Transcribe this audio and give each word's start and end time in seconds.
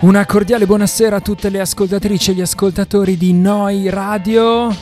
Una 0.00 0.24
cordiale 0.24 0.64
buonasera 0.64 1.16
a 1.16 1.20
tutte 1.20 1.50
le 1.50 1.60
ascoltatrici 1.60 2.30
e 2.30 2.34
gli 2.34 2.40
ascoltatori 2.40 3.18
di 3.18 3.34
Noi 3.34 3.90
Radio. 3.90 4.74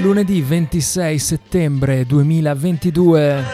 Lunedì 0.00 0.40
26 0.40 1.18
settembre 1.18 2.06
2022. 2.06 3.44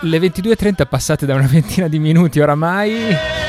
Le 0.00 0.18
22.30 0.18 0.86
passate 0.88 1.26
da 1.26 1.34
una 1.34 1.46
ventina 1.46 1.88
di 1.88 1.98
minuti 1.98 2.40
oramai. 2.40 3.41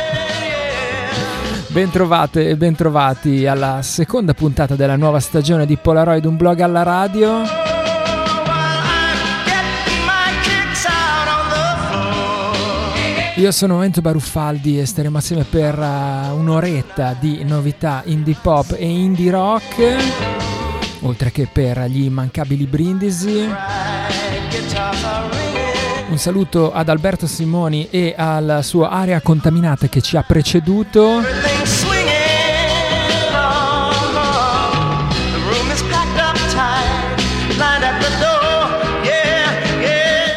Bentrovate 1.74 2.50
e 2.50 2.56
bentrovati 2.56 3.48
alla 3.48 3.82
seconda 3.82 4.36
puntata 4.36 4.76
della 4.76 4.96
nuova 4.96 5.20
stagione 5.20 5.66
di 5.66 5.76
Polaroid, 5.76 6.24
un 6.26 6.38
blog 6.38 6.60
alla 6.60 6.84
radio. 6.84 7.42
Io 13.38 13.52
sono 13.52 13.82
Enzo 13.82 14.02
Baruffaldi 14.02 14.80
e 14.80 14.86
staremo 14.86 15.18
assieme 15.18 15.46
per 15.50 15.76
uh, 15.80 16.38
un'oretta 16.38 17.16
di 17.20 17.44
novità 17.44 18.04
indie 18.06 18.38
pop 18.40 18.76
e 18.78 18.88
indie 18.88 19.32
rock, 19.32 19.96
oltre 21.02 21.32
che 21.32 21.50
per 21.52 21.86
gli 21.86 22.04
immancabili 22.04 22.68
brindisi. 22.68 23.50
Un 26.14 26.20
saluto 26.20 26.72
ad 26.72 26.90
Alberto 26.90 27.26
Simoni 27.26 27.90
e 27.90 28.14
alla 28.16 28.62
sua 28.62 28.92
area 28.92 29.20
contaminata 29.20 29.88
che 29.88 30.00
ci 30.00 30.16
ha 30.16 30.22
preceduto. 30.22 31.22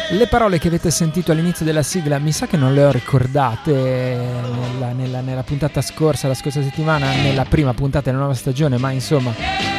Le 0.09 0.27
parole 0.27 0.57
che 0.57 0.67
avete 0.67 0.89
sentito 0.89 1.31
all'inizio 1.31 1.63
della 1.63 1.83
sigla 1.83 2.17
mi 2.17 2.31
sa 2.31 2.47
che 2.47 2.57
non 2.57 2.73
le 2.73 2.83
ho 2.83 2.91
ricordate 2.91 3.71
nella, 3.71 4.93
nella, 4.93 5.21
nella 5.21 5.43
puntata 5.43 5.81
scorsa, 5.81 6.27
la 6.27 6.33
scorsa 6.33 6.63
settimana, 6.63 7.11
nella 7.11 7.45
prima 7.45 7.75
puntata 7.75 8.05
della 8.05 8.17
nuova 8.17 8.33
stagione, 8.33 8.79
ma 8.79 8.89
insomma 8.89 9.76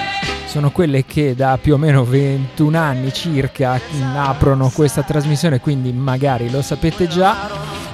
sono 0.49 0.71
quelle 0.71 1.05
che 1.05 1.35
da 1.35 1.59
più 1.61 1.75
o 1.75 1.77
meno 1.77 2.05
21 2.05 2.79
anni 2.79 3.13
circa 3.13 3.79
aprono 4.17 4.71
questa 4.75 5.03
trasmissione, 5.03 5.61
quindi 5.61 5.93
magari 5.93 6.51
lo 6.51 6.63
sapete 6.63 7.07
già. 7.07 7.37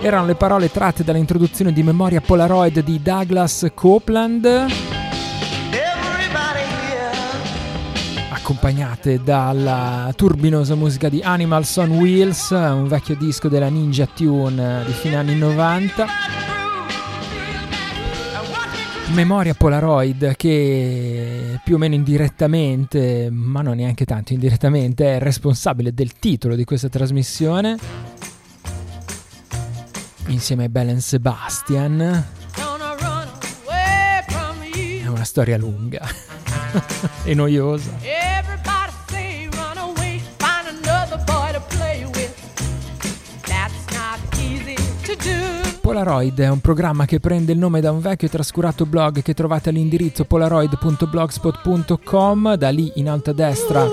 Erano 0.00 0.26
le 0.26 0.36
parole 0.36 0.70
tratte 0.70 1.02
dall'introduzione 1.02 1.72
di 1.72 1.82
Memoria 1.82 2.20
Polaroid 2.20 2.80
di 2.80 3.02
Douglas 3.02 3.66
Copeland. 3.74 4.66
Accompagnate 8.30 9.20
dalla 9.20 10.12
turbinosa 10.14 10.76
musica 10.76 11.08
di 11.08 11.22
Animals 11.22 11.76
on 11.78 11.90
Wheels, 11.90 12.50
un 12.50 12.86
vecchio 12.86 13.16
disco 13.16 13.48
della 13.48 13.68
Ninja 13.68 14.06
Tune 14.06 14.84
di 14.86 14.92
fine 14.92 15.16
anni 15.16 15.34
90 15.34 16.53
memoria 19.12 19.54
Polaroid 19.54 20.34
che 20.36 21.60
più 21.62 21.74
o 21.74 21.78
meno 21.78 21.94
indirettamente, 21.94 23.28
ma 23.30 23.62
non 23.62 23.76
neanche 23.76 24.04
tanto 24.04 24.32
indirettamente, 24.32 25.16
è 25.16 25.18
responsabile 25.18 25.92
del 25.92 26.12
titolo 26.14 26.54
di 26.54 26.64
questa 26.64 26.88
trasmissione. 26.88 27.76
Insieme 30.28 30.64
a 30.64 30.68
Belen 30.68 31.00
Sebastian. 31.00 32.24
È 35.02 35.06
una 35.06 35.24
storia 35.24 35.58
lunga 35.58 36.06
e 37.24 37.34
noiosa. 37.34 37.92
Polaroid 45.84 46.40
è 46.40 46.48
un 46.48 46.60
programma 46.60 47.04
che 47.04 47.20
prende 47.20 47.52
il 47.52 47.58
nome 47.58 47.82
da 47.82 47.90
un 47.90 48.00
vecchio 48.00 48.28
e 48.28 48.30
trascurato 48.30 48.86
blog 48.86 49.20
che 49.20 49.34
trovate 49.34 49.68
all'indirizzo 49.68 50.24
polaroid.blogspot.com, 50.24 52.54
da 52.54 52.70
lì 52.70 52.92
in 52.94 53.10
alto 53.10 53.28
a 53.28 53.34
destra 53.34 53.86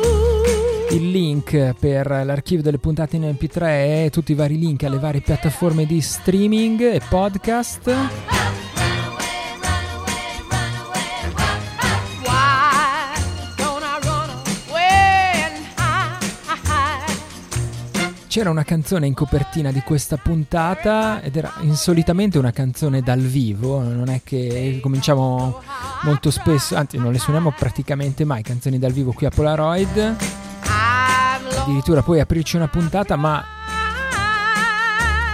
il 0.92 1.12
link 1.12 1.76
per 1.78 2.08
l'archivio 2.24 2.64
delle 2.64 2.78
puntate 2.78 3.18
in 3.18 3.24
MP3 3.24 4.06
e 4.06 4.10
tutti 4.10 4.32
i 4.32 4.36
vari 4.36 4.58
link 4.58 4.84
alle 4.84 5.00
varie 5.00 5.20
piattaforme 5.20 5.86
di 5.86 6.00
streaming 6.00 6.80
e 6.80 7.02
podcast. 7.10 8.41
C'era 18.32 18.50
una 18.50 18.64
canzone 18.64 19.08
in 19.08 19.14
copertina 19.14 19.74
di 19.74 19.82
questa 19.82 20.16
puntata 20.16 21.22
ed 21.22 21.36
era 21.36 21.52
insolitamente 21.64 22.38
una 22.38 22.52
canzone 22.52 23.02
dal 23.02 23.20
vivo, 23.20 23.82
non 23.82 24.08
è 24.08 24.22
che 24.24 24.80
cominciamo 24.82 25.62
molto 26.04 26.32
spesso, 26.32 26.78
anzi 26.78 26.98
non 26.98 27.12
le 27.12 27.20
suoniamo 27.20 27.52
praticamente 27.52 28.24
mai 28.24 28.42
canzoni 28.42 28.80
dal 28.80 28.94
vivo 28.94 29.12
qui 29.12 29.26
a 29.26 29.32
Polaroid. 29.32 30.16
Addirittura 31.58 32.04
poi 32.04 32.22
aprirci 32.22 32.56
una 32.56 32.70
puntata, 32.70 33.18
ma 33.18 33.44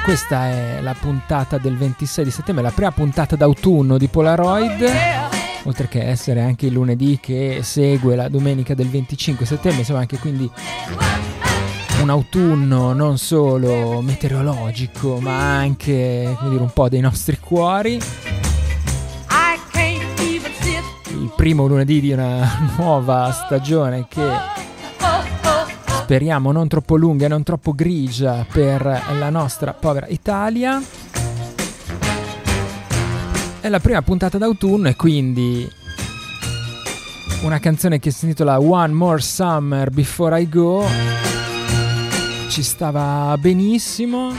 questa 0.03 0.47
è 0.47 0.81
la 0.81 0.95
puntata 0.99 1.59
del 1.59 1.77
26 1.77 2.23
di 2.23 2.31
settembre, 2.31 2.63
la 2.63 2.71
prima 2.71 2.91
puntata 2.91 3.35
d'autunno 3.35 3.99
di 3.99 4.07
Polaroid 4.07 4.91
oltre 5.65 5.87
che 5.87 6.01
essere 6.01 6.41
anche 6.41 6.65
il 6.65 6.73
lunedì 6.73 7.19
che 7.21 7.59
segue 7.61 8.15
la 8.15 8.27
domenica 8.27 8.73
del 8.73 8.89
25 8.89 9.45
settembre, 9.45 9.81
insomma 9.81 9.99
anche 9.99 10.17
quindi 10.17 10.49
un 12.01 12.09
autunno 12.09 12.93
non 12.93 13.17
solo 13.17 14.01
meteorologico, 14.01 15.19
ma 15.19 15.57
anche 15.57 16.37
dire, 16.49 16.61
un 16.61 16.71
po' 16.71 16.89
dei 16.89 16.99
nostri 16.99 17.37
cuori. 17.39 17.99
Il 21.09 21.33
primo 21.35 21.65
lunedì 21.65 21.99
di 21.99 22.11
una 22.11 22.69
nuova 22.77 23.31
stagione 23.31 24.05
che 24.07 24.29
speriamo 26.01 26.51
non 26.51 26.67
troppo 26.67 26.95
lunga 26.95 27.25
e 27.25 27.27
non 27.27 27.43
troppo 27.43 27.73
grigia 27.73 28.45
per 28.49 28.83
la 29.17 29.29
nostra 29.29 29.73
povera 29.73 30.07
Italia. 30.07 30.81
È 33.59 33.67
la 33.67 33.79
prima 33.79 34.01
puntata 34.01 34.37
d'autunno 34.37 34.87
e 34.87 34.95
quindi 34.95 35.69
una 37.41 37.59
canzone 37.59 37.99
che 37.99 38.11
si 38.11 38.25
intitola 38.25 38.59
One 38.59 38.93
More 38.93 39.19
Summer 39.19 39.89
Before 39.89 40.39
I 40.39 40.47
Go 40.49 41.36
ci 42.49 42.63
stava 42.63 43.37
benissimo. 43.37 44.33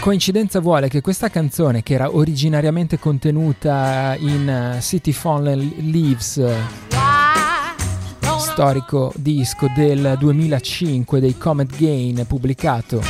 Coincidenza 0.00 0.60
vuole 0.60 0.88
che 0.88 1.00
questa 1.00 1.30
canzone, 1.30 1.82
che 1.82 1.94
era 1.94 2.14
originariamente 2.14 2.98
contenuta 2.98 4.16
in 4.18 4.78
City 4.80 5.12
Phone 5.12 5.54
Leaves, 5.54 6.42
storico 8.38 9.12
disco 9.16 9.68
del 9.74 10.16
2005 10.18 11.20
dei 11.20 11.36
Comet 11.38 11.74
Gain, 11.76 12.24
pubblicato 12.26 13.02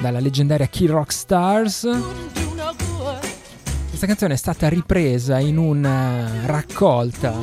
dalla 0.00 0.20
leggendaria 0.20 0.66
Key 0.66 0.86
Rock 0.86 1.12
Stars, 1.12 1.88
questa 3.88 4.06
canzone 4.06 4.34
è 4.34 4.36
stata 4.36 4.68
ripresa 4.68 5.38
in 5.38 5.56
una 5.56 6.44
raccolta 6.44 7.34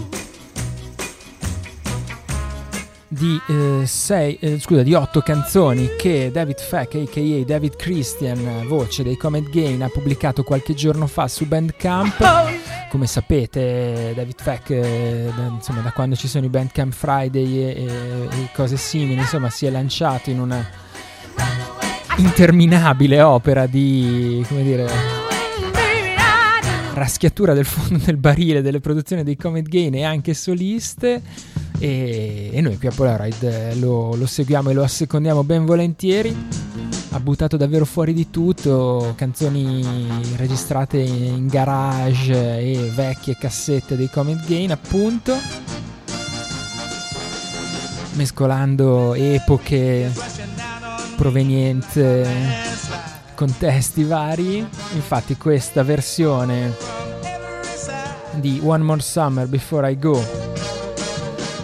di, 3.13 3.39
eh, 3.47 3.85
sei, 3.85 4.37
eh, 4.39 4.59
scusa, 4.59 4.81
di 4.81 4.93
otto 4.93 5.21
canzoni 5.21 5.91
che 5.97 6.31
David 6.33 6.59
Feck, 6.59 6.95
a.k.a. 6.95 7.45
David 7.45 7.75
Christian, 7.75 8.67
voce 8.67 9.03
dei 9.03 9.15
Comet 9.15 9.49
Gain, 9.49 9.81
ha 9.83 9.89
pubblicato 9.89 10.43
qualche 10.43 10.73
giorno 10.73 11.07
fa 11.07 11.27
su 11.27 11.45
Bandcamp. 11.45 12.89
Come 12.89 13.07
sapete, 13.07 14.13
David 14.15 14.41
Feck, 14.41 14.69
eh, 14.71 15.31
insomma, 15.49 15.81
da 15.81 15.91
quando 15.91 16.15
ci 16.15 16.27
sono 16.27 16.45
i 16.45 16.49
Bandcamp 16.49 16.93
Friday 16.93 17.57
e, 17.57 17.85
e, 17.85 17.85
e 17.85 18.49
cose 18.53 18.77
simili, 18.77 19.19
insomma, 19.19 19.49
si 19.49 19.65
è 19.65 19.69
lanciato 19.69 20.29
in 20.29 20.39
una 20.39 20.67
interminabile 22.17 23.21
opera 23.21 23.65
di, 23.65 24.43
come 24.47 24.63
dire, 24.63 24.87
raschiatura 26.93 27.53
del 27.53 27.65
fondo 27.65 27.97
del 28.03 28.17
barile 28.17 28.61
delle 28.61 28.79
produzioni 28.79 29.23
dei 29.23 29.35
Comet 29.35 29.67
Gain 29.67 29.95
e 29.95 30.03
anche 30.03 30.33
soliste 30.33 31.21
e, 31.83 32.49
e 32.53 32.61
noi 32.61 32.77
qui 32.77 32.87
a 32.87 32.91
Polaroid 32.95 33.43
eh, 33.43 33.75
lo, 33.75 34.15
lo 34.15 34.25
seguiamo 34.25 34.69
e 34.69 34.73
lo 34.73 34.83
assecondiamo 34.83 35.43
ben 35.43 35.65
volentieri. 35.65 36.33
Ha 37.09 37.19
buttato 37.19 37.57
davvero 37.57 37.83
fuori 37.83 38.13
di 38.13 38.29
tutto 38.29 39.13
canzoni 39.17 39.85
registrate 40.37 40.99
in 40.99 41.47
garage 41.47 42.33
e 42.33 42.89
vecchie 42.95 43.35
cassette 43.37 43.97
dei 43.97 44.09
Comet 44.09 44.45
Gain 44.47 44.71
appunto. 44.71 45.35
Mescolando 48.13 49.13
epoche 49.13 50.09
provenienti 51.17 52.01
contesti 53.35 54.03
vari. 54.05 54.65
Infatti 54.93 55.35
questa 55.35 55.83
versione 55.83 56.73
di 58.35 58.61
One 58.63 58.83
More 58.83 59.01
Summer 59.01 59.47
Before 59.47 59.91
I 59.91 59.99
Go 59.99 60.42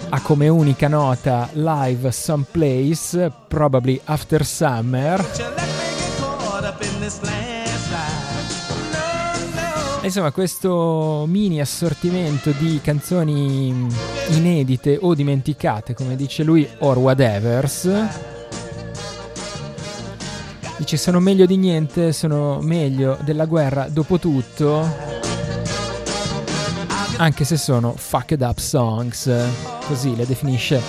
ha 0.09 0.21
come 0.21 0.47
unica 0.47 0.87
nota 0.87 1.49
live 1.53 2.11
someplace, 2.11 3.31
probably 3.47 3.99
after 4.05 4.43
summer. 4.43 5.23
Insomma, 10.01 10.31
questo 10.31 11.25
mini 11.27 11.61
assortimento 11.61 12.51
di 12.51 12.79
canzoni 12.81 13.87
inedite 14.29 14.97
o 14.99 15.13
dimenticate, 15.13 15.93
come 15.93 16.15
dice 16.15 16.43
lui, 16.43 16.67
or 16.79 16.97
whatevers. 16.97 17.89
Dice 20.77 20.97
sono 20.97 21.19
meglio 21.19 21.45
di 21.45 21.57
niente, 21.57 22.13
sono 22.13 22.59
meglio 22.61 23.17
della 23.23 23.45
guerra 23.45 23.87
dopo 23.89 24.17
tutto 24.17 25.09
anche 27.19 27.43
se 27.43 27.57
sono 27.57 27.93
fucked 27.97 28.41
up 28.41 28.59
songs, 28.59 29.29
così 29.85 30.15
le 30.15 30.25
definisce 30.25 30.81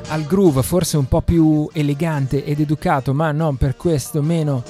al 0.09 0.25
groove 0.25 0.63
forse 0.63 0.97
un 0.97 1.09
po' 1.09 1.23
più 1.23 1.69
elegante 1.73 2.45
ed 2.45 2.61
educato, 2.61 3.15
ma 3.15 3.33
non 3.33 3.57
per 3.57 3.77
questo 3.77 4.23
meno 4.23 4.63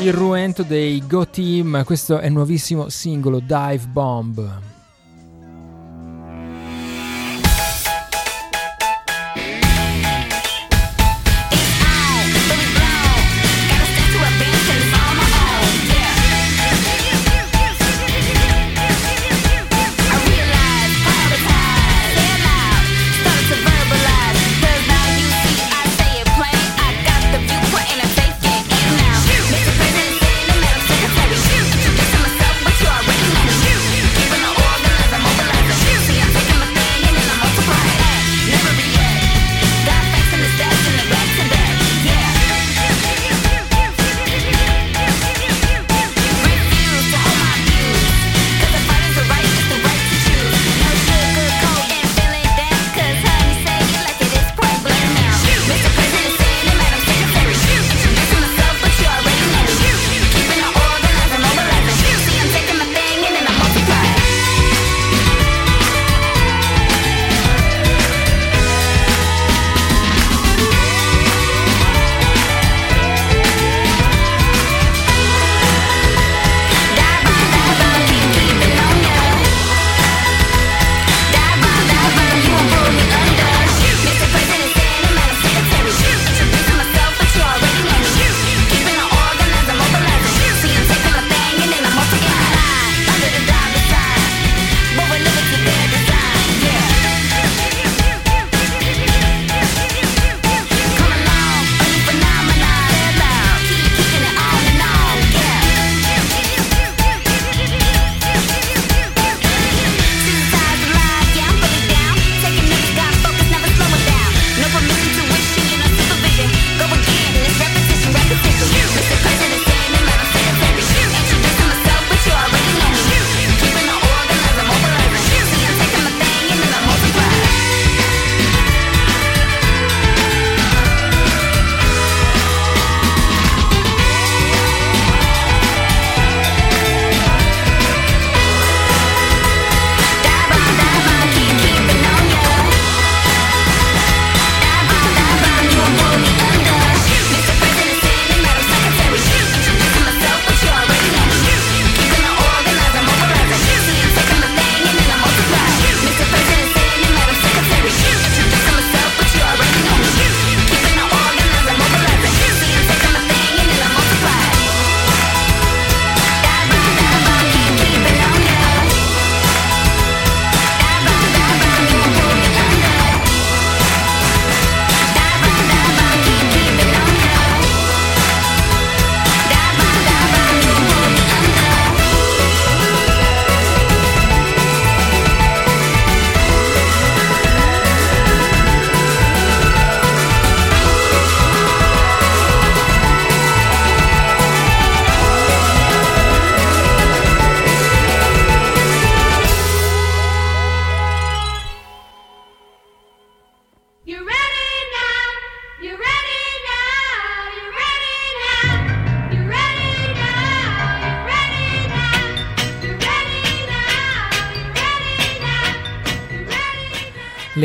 irruento 0.00 0.62
dei 0.62 1.02
Go 1.06 1.28
Team. 1.28 1.84
Questo 1.84 2.18
è 2.18 2.26
il 2.26 2.32
nuovissimo 2.32 2.88
singolo 2.88 3.38
Dive 3.38 3.86
Bomb. 3.88 4.71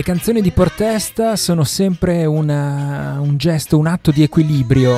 Canzoni 0.08 0.40
di 0.40 0.52
protesta 0.52 1.36
sono 1.36 1.66
sempre 1.66 2.24
una, 2.24 3.18
un 3.20 3.36
gesto, 3.36 3.78
un 3.78 3.88
atto 3.88 4.12
di 4.12 4.24
equilibrio. 4.24 4.96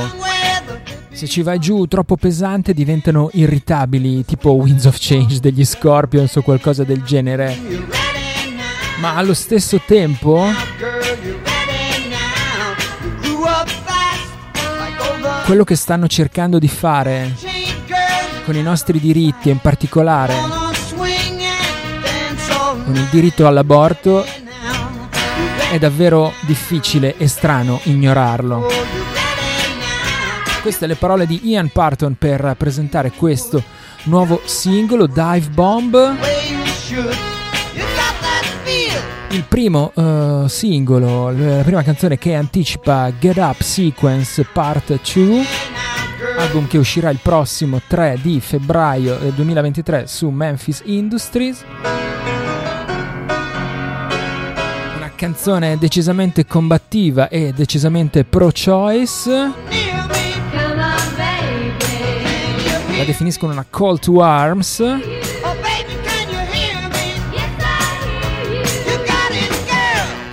Se 1.10 1.26
ci 1.26 1.42
vai 1.42 1.58
giù 1.58 1.88
troppo 1.88 2.16
pesante 2.16 2.76
diventano 2.76 3.32
irritabili, 3.34 4.24
tipo 4.24 4.52
Winds 4.52 4.86
of 4.86 4.98
Change 5.00 5.40
degli 5.40 5.66
Scorpions 5.66 6.36
o 6.36 6.44
qualcosa 6.44 6.84
del 6.84 7.02
genere. 7.02 7.58
Ma 9.00 9.16
allo 9.16 9.34
stesso 9.34 9.82
tempo 9.84 10.46
quello 15.46 15.64
che 15.64 15.76
stanno 15.76 16.06
cercando 16.06 16.60
di 16.60 16.68
fare 16.68 17.36
con 18.46 18.56
i 18.56 18.62
nostri 18.62 19.00
diritti 19.00 19.50
in 19.50 19.58
particolare 19.58 20.36
con 22.86 22.96
il 22.96 23.08
diritto 23.10 23.48
all'aborto 23.48 24.24
è 25.72 25.78
davvero 25.78 26.34
difficile 26.42 27.16
e 27.18 27.28
strano 27.28 27.80
ignorarlo. 27.84 28.68
Queste 30.62 30.88
le 30.88 30.96
parole 30.96 31.28
di 31.28 31.48
Ian 31.50 31.70
Parton 31.70 32.16
per 32.16 32.56
presentare 32.58 33.12
questo 33.12 33.64
nuovo 34.04 34.42
singolo 34.46 35.06
Dive 35.06 35.50
Bomb. 35.52 36.16
Il 39.30 39.44
primo 39.48 39.92
uh, 39.94 40.48
singolo, 40.48 41.30
la 41.32 41.62
prima 41.64 41.84
canzone 41.84 42.18
che 42.18 42.34
anticipa 42.34 43.12
Get 43.20 43.38
Up 43.38 43.62
Sequence 43.62 44.44
Part 44.52 45.00
2, 45.14 45.44
album 46.40 46.68
che 46.68 46.80
uscirà 46.80 47.12
il 47.12 47.20
prossimo 47.22 47.80
3 47.86 48.18
di 48.22 48.40
febbraio 48.42 49.18
del 49.18 49.34
2023 49.34 50.08
su 50.08 50.30
Memphis 50.30 50.82
Industries 50.86 51.64
canzone 55.20 55.78
decisamente 55.78 56.46
combattiva 56.46 57.28
e 57.28 57.52
decisamente 57.52 58.24
pro-choice. 58.24 59.30
La 62.96 63.04
definiscono 63.04 63.52
una 63.52 63.66
call 63.70 64.00
to 64.00 64.22
arms. 64.22 64.80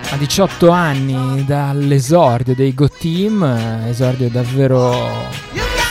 A 0.08 0.16
18 0.16 0.70
anni 0.70 1.44
dall'esordio 1.44 2.54
dei 2.54 2.72
Go 2.72 2.88
Team, 2.88 3.42
esordio 3.88 4.30
davvero 4.30 5.10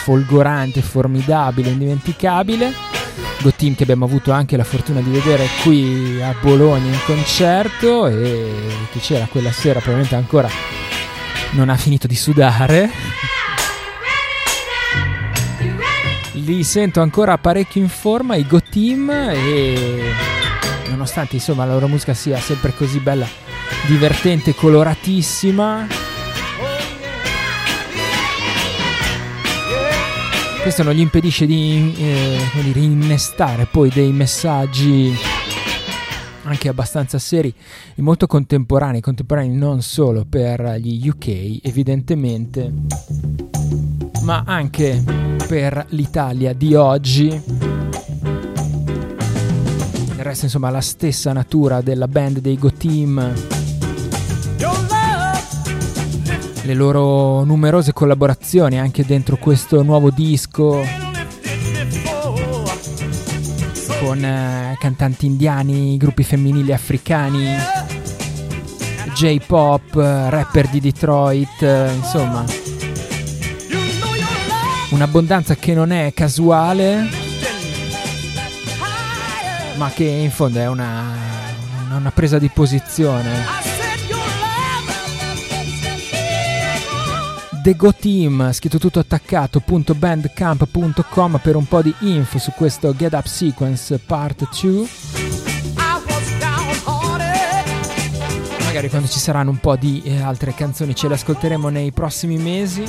folgorante, 0.04 0.82
formidabile, 0.82 1.72
indimenticabile. 1.72 2.95
Go 3.42 3.52
Team 3.52 3.76
che 3.76 3.84
abbiamo 3.84 4.06
avuto 4.06 4.32
anche 4.32 4.58
la 4.58 4.64
fortuna 4.64 5.02
di 5.02 5.10
vedere 5.10 5.48
qui 5.64 6.22
a 6.22 6.36
Bologna 6.42 6.88
in 6.88 7.00
concerto 7.06 8.08
e 8.08 8.52
che 8.92 9.00
c'era 9.00 9.28
quella 9.30 9.52
sera 9.52 9.80
probabilmente 9.80 10.16
ancora 10.16 10.50
non 11.52 11.70
ha 11.70 11.78
finito 11.78 12.08
di 12.08 12.16
sudare. 12.16 12.90
Li 16.34 16.64
sento 16.64 17.02
ancora 17.02 17.38
parecchio 17.38 17.82
in 17.82 17.90
forma 17.90 18.36
i 18.36 18.46
Go 18.46 18.62
Team 18.62 19.10
e 19.10 20.14
nonostante 20.90 21.36
insomma 21.36 21.66
la 21.66 21.74
loro 21.74 21.88
musica 21.88 22.14
sia 22.14 22.40
sempre 22.40 22.74
così 22.76 23.00
bella, 23.00 23.28
divertente, 23.88 24.54
coloratissima. 24.54 26.05
Questo 30.66 30.82
non 30.82 30.96
gli 30.96 31.00
impedisce 31.00 31.46
di, 31.46 31.94
eh, 31.96 32.40
di 32.64 32.72
rinnestare 32.72 33.68
poi 33.68 33.92
dei 33.92 34.12
messaggi 34.12 35.16
anche 36.42 36.68
abbastanza 36.70 37.20
seri 37.20 37.54
e 37.94 38.02
molto 38.02 38.26
contemporanei, 38.26 39.00
contemporanei 39.00 39.56
non 39.56 39.84
solo 39.84 40.26
per 40.28 40.78
gli 40.80 41.08
UK 41.08 41.60
evidentemente, 41.62 42.74
ma 44.24 44.42
anche 44.44 45.04
per 45.48 45.86
l'Italia 45.90 46.52
di 46.54 46.74
oggi. 46.74 47.30
Del 50.16 50.26
resto 50.26 50.46
insomma 50.46 50.72
la 50.72 50.82
stessa 50.82 51.32
natura 51.32 51.82
della 51.82 52.08
band 52.08 52.40
dei 52.40 52.58
Go 52.58 52.72
Team. 52.72 53.65
Le 56.66 56.74
loro 56.74 57.44
numerose 57.44 57.94
collaborazioni 57.94 58.80
anche 58.80 59.06
dentro 59.06 59.38
questo 59.38 59.84
nuovo 59.84 60.10
disco 60.10 60.84
con 64.00 64.24
eh, 64.24 64.76
cantanti 64.80 65.28
indiani, 65.28 65.96
gruppi 65.98 66.24
femminili 66.24 66.74
africani, 66.74 67.56
J-pop, 69.14 69.94
rapper 69.94 70.68
di 70.70 70.80
Detroit, 70.80 71.62
eh, 71.62 71.94
insomma. 71.94 72.44
Un'abbondanza 74.90 75.56
che 75.56 75.76
non 75.76 75.92
è 75.92 76.14
casuale, 76.16 77.08
ma 79.76 79.90
che 79.90 80.04
in 80.04 80.32
fondo 80.32 80.60
è 80.60 80.68
una, 80.68 81.14
una 81.96 82.12
presa 82.12 82.40
di 82.40 82.50
posizione. 82.50 83.75
The 87.66 87.76
Go 87.76 87.92
Team, 87.96 88.54
scritto 88.54 88.78
tutto 88.78 89.00
attaccato.bandcamp.com 89.00 91.40
per 91.42 91.56
un 91.56 91.66
po' 91.66 91.82
di 91.82 91.92
info 92.02 92.38
su 92.38 92.52
questo 92.52 92.96
Get 92.96 93.14
Up 93.14 93.26
Sequence 93.26 93.98
Part 93.98 94.48
2. 94.62 94.88
Magari 98.66 98.88
quando 98.88 99.08
ci 99.08 99.18
saranno 99.18 99.50
un 99.50 99.58
po' 99.58 99.76
di 99.78 100.04
eh, 100.06 100.22
altre 100.22 100.54
canzoni 100.54 100.94
ce 100.94 101.08
le 101.08 101.16
ascolteremo 101.16 101.70
nei 101.70 101.92
prossimi 101.92 102.38
mesi. 102.38 102.84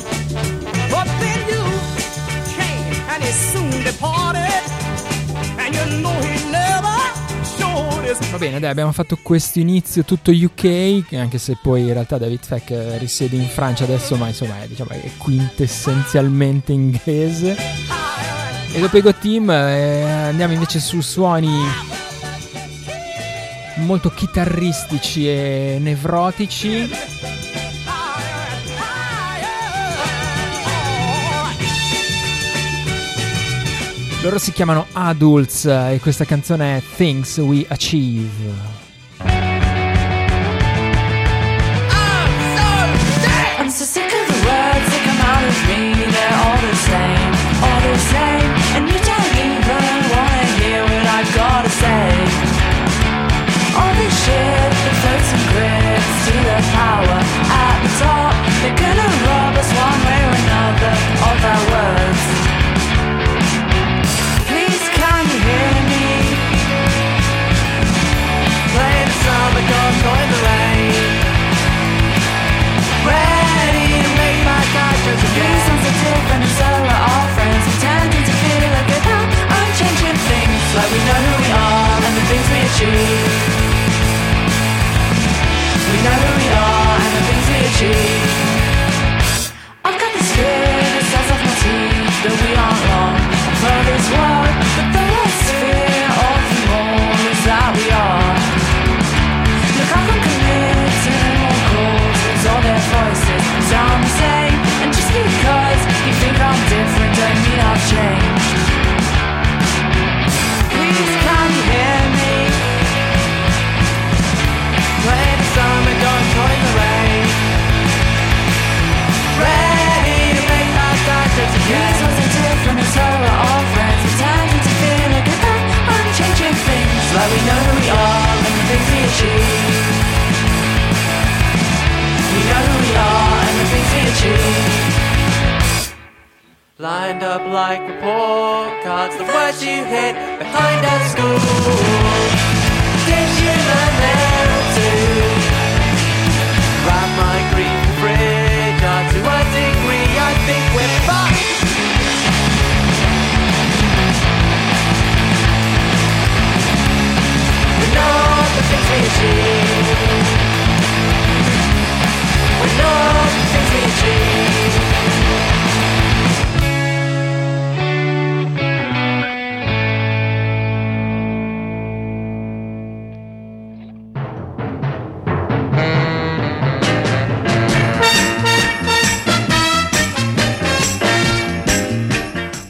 Va 8.30 8.38
bene, 8.38 8.60
dai, 8.60 8.70
abbiamo 8.70 8.92
fatto 8.92 9.18
questo 9.22 9.58
inizio 9.60 10.04
tutto 10.04 10.30
UK, 10.30 11.04
anche 11.12 11.38
se 11.38 11.56
poi 11.60 11.82
in 11.82 11.92
realtà 11.92 12.18
David 12.18 12.44
Feck 12.44 12.70
eh, 12.70 12.98
risiede 12.98 13.36
in 13.36 13.46
Francia 13.46 13.84
adesso, 13.84 14.16
ma 14.16 14.28
insomma 14.28 14.62
è, 14.62 14.66
diciamo, 14.68 14.90
è 14.90 15.10
quintessenzialmente 15.16 16.72
inglese. 16.72 17.56
E 18.72 18.80
dopo 18.80 18.98
i 18.98 19.00
Go 19.00 19.14
Team 19.14 19.48
eh, 19.48 20.02
andiamo 20.02 20.52
invece 20.52 20.80
su 20.80 21.00
suoni 21.00 21.50
molto 23.76 24.10
chitarristici 24.10 25.28
e 25.28 25.78
nevrotici. 25.80 26.88
Loro 34.26 34.40
si 34.40 34.50
chiamano 34.50 34.88
Adults 34.90 35.66
e 35.66 36.00
questa 36.02 36.24
canzone 36.24 36.78
è 36.78 36.82
Things 36.96 37.36
We 37.36 37.64
Achieve. 37.68 38.52
I'm 43.60 43.70
so 43.70 43.84
sick 43.84 44.12
of 44.12 44.26
the 44.26 44.34
words 44.44 44.90
that 44.90 45.04
come 45.04 45.20
out 45.20 45.36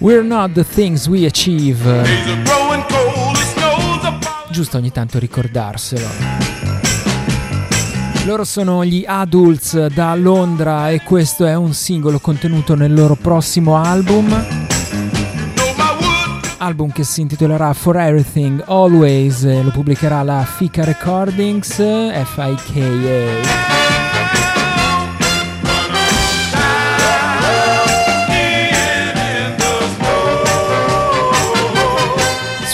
We're 0.07 0.23
not 0.23 0.53
the 0.53 0.63
things 0.63 1.09
we 1.09 1.27
achieve. 1.27 1.83
Giusto 4.51 4.77
ogni 4.77 4.93
tanto 4.93 5.19
ricordarselo. 5.19 6.07
Loro 8.25 8.45
sono 8.45 8.85
gli 8.85 9.03
Adults 9.05 9.87
da 9.87 10.15
Londra 10.15 10.91
e 10.91 11.03
questo 11.03 11.45
è 11.45 11.57
un 11.57 11.75
singolo 11.75 12.21
contenuto 12.21 12.77
nel 12.77 12.95
loro 12.95 13.17
prossimo 13.17 13.83
album. 13.83 14.33
Album 16.59 16.93
che 16.93 17.03
si 17.03 17.23
intitolerà 17.23 17.73
For 17.73 17.97
Everything 17.97 18.63
Always, 18.65 19.43
lo 19.43 19.73
pubblicherà 19.73 20.23
la 20.23 20.45
Fika 20.45 20.85
Recordings, 20.85 21.75
F-I-K-A. 21.75 23.76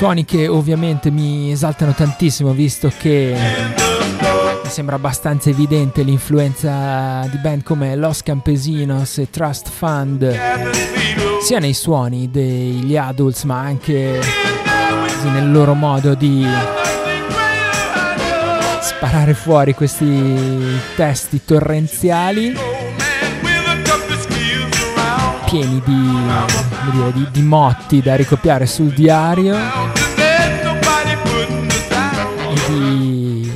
Suoni 0.02 0.24
che 0.24 0.48
ovviamente 0.48 1.12
mi 1.12 1.52
esaltano 1.52 1.94
tantissimo 1.94 2.50
visto 2.50 2.92
che 2.98 3.36
mi 4.60 4.68
sembra 4.68 4.96
abbastanza 4.96 5.48
evidente 5.48 6.02
l'influenza 6.02 7.24
di 7.30 7.36
band 7.36 7.62
come 7.62 7.94
Los 7.94 8.24
Campesinos 8.24 9.18
e 9.18 9.30
Trust 9.30 9.68
Fund 9.68 10.36
sia 11.40 11.60
nei 11.60 11.72
suoni 11.72 12.32
degli 12.32 12.96
adults 12.96 13.44
ma 13.44 13.60
anche 13.60 14.18
nel 15.22 15.52
loro 15.52 15.74
modo 15.74 16.14
di 16.16 16.44
sparare 18.80 19.34
fuori 19.34 19.72
questi 19.72 20.80
testi 20.96 21.42
torrenziali 21.44 22.52
pieni 25.52 25.82
di, 25.84 26.11
dire, 26.90 27.12
di, 27.12 27.26
di 27.30 27.42
motti 27.42 28.00
da 28.00 28.16
ricopiare 28.16 28.66
sul 28.66 28.92
diario 28.92 29.56
e 32.48 32.54
di 32.68 33.52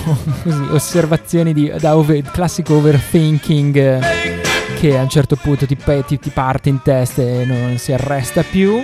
così, 0.42 0.66
osservazioni 0.70 1.52
di, 1.52 1.72
da 1.78 1.96
over, 1.96 2.22
classico 2.22 2.74
overthinking 2.76 4.00
che 4.78 4.98
a 4.98 5.02
un 5.02 5.08
certo 5.08 5.36
punto 5.36 5.66
ti, 5.66 5.76
ti, 6.06 6.18
ti 6.18 6.30
parte 6.30 6.68
in 6.68 6.80
testa 6.82 7.22
e 7.22 7.44
non 7.44 7.76
si 7.76 7.92
arresta 7.92 8.42
più. 8.42 8.82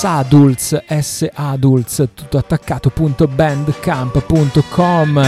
Sadults, 0.00 0.72
S-Adults, 0.88 2.08
tutto 2.14 2.38
attaccato.bandcamp.com 2.38 5.22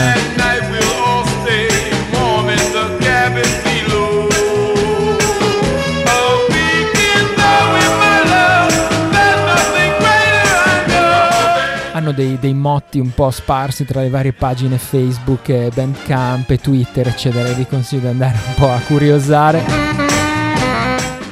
hanno 11.93 12.13
dei, 12.13 12.39
dei, 12.41 12.55
motti 12.55 12.99
un 12.99 13.13
po' 13.13 13.31
sparsi 13.31 13.85
tra 13.85 14.01
le 14.01 14.09
varie 14.09 14.33
pagine 14.33 14.79
Facebook, 14.79 15.53
Bandcamp 15.75 16.49
e 16.49 16.57
Twitter, 16.57 17.09
eccetera. 17.09 17.53
Vi 17.53 17.67
consiglio 17.67 18.01
di 18.01 18.07
andare 18.07 18.39
un 18.47 18.55
po' 18.55 18.73
a 18.73 18.79
curiosare. 18.79 19.63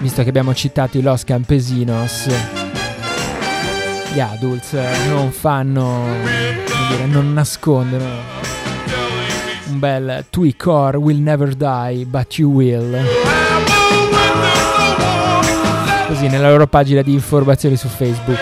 Visto 0.00 0.22
che 0.22 0.28
abbiamo 0.28 0.52
citato 0.52 0.98
i 0.98 1.00
Los 1.00 1.24
Campesinos, 1.24 2.59
gli 4.12 4.20
adults 4.20 4.76
non 5.08 5.30
fanno, 5.30 6.04
dire, 6.88 7.06
non 7.06 7.32
nascondono 7.32 8.40
un 9.70 9.78
bel 9.78 10.24
Tweakor 10.30 10.96
will 10.96 11.18
never 11.18 11.54
die, 11.54 12.04
but 12.04 12.36
you 12.38 12.50
will. 12.50 12.98
Così 16.08 16.26
nella 16.26 16.50
loro 16.50 16.66
pagina 16.66 17.02
di 17.02 17.12
informazioni 17.12 17.76
su 17.76 17.86
Facebook. 17.88 18.38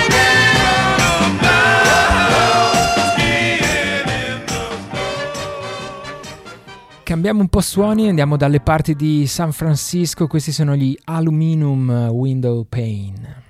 Cambiamo 7.05 7.41
un 7.41 7.49
po' 7.49 7.61
suoni, 7.61 8.07
andiamo 8.07 8.35
dalle 8.35 8.61
parti 8.61 8.95
di 8.95 9.27
San 9.27 9.51
Francisco, 9.51 10.25
questi 10.25 10.51
sono 10.51 10.75
gli 10.75 10.97
Aluminum 11.03 12.09
Window 12.09 12.65
Pane. 12.67 13.44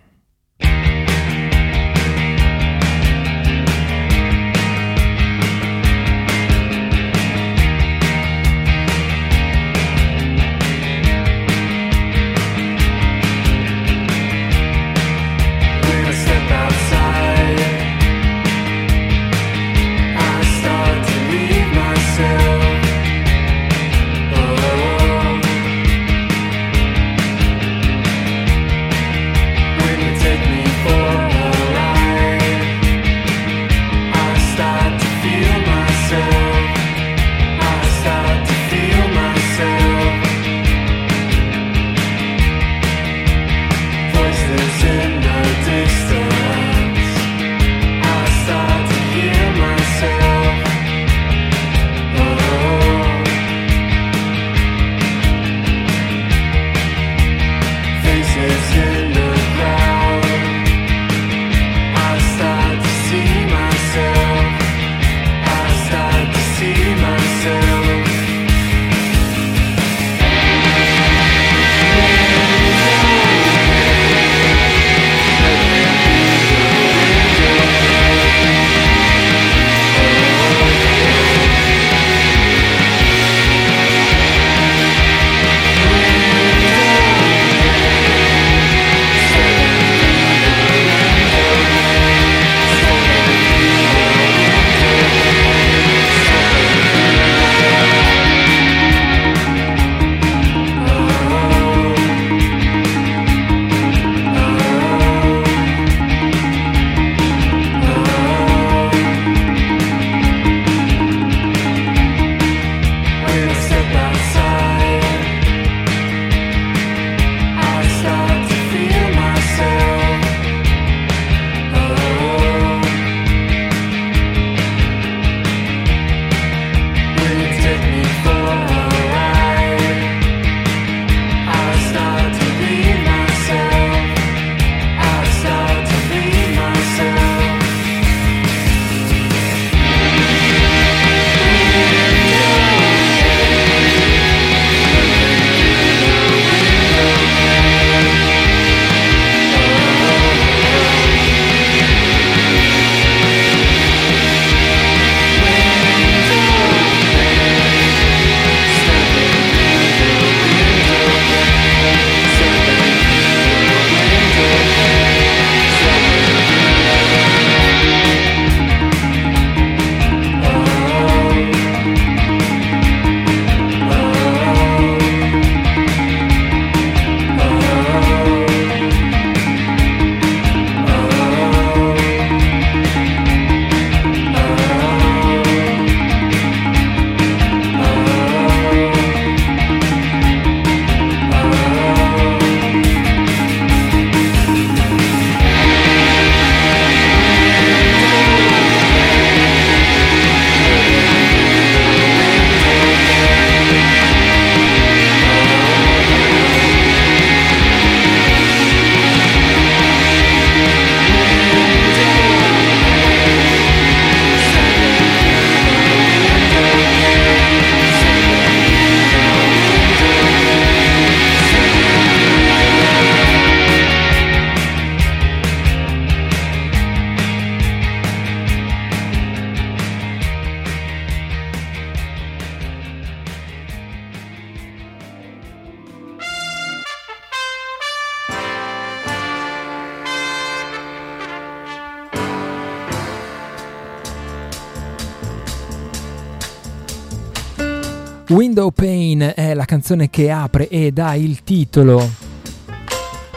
Canzone 249.86 250.10
che 250.10 250.32
apre 250.32 250.68
e 250.68 250.92
dà 250.92 251.14
il 251.14 251.44
titolo 251.44 252.10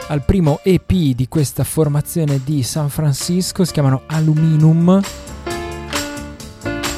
al 0.07 0.25
primo 0.25 0.61
EP 0.63 0.91
di 0.91 1.27
questa 1.29 1.63
formazione 1.63 2.41
di 2.43 2.63
San 2.63 2.89
Francisco, 2.89 3.63
si 3.63 3.71
chiamano 3.71 4.01
Aluminum, 4.07 4.99